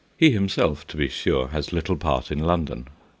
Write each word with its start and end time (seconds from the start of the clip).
He 0.17 0.31
himself, 0.31 0.87
to 0.87 0.97
be 0.97 1.09
sure, 1.09 1.49
has 1.49 1.71
little 1.71 1.95
part 1.95 2.31
in 2.31 2.39
London. 2.39 2.87